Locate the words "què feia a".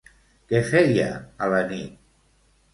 0.53-1.53